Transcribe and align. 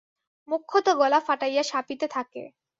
মোক্ষদা 0.47 0.93
গলা 1.01 1.19
ফাটাইয়া 1.27 1.63
শাপিতে 1.63 2.07
থাকে। 2.07 2.43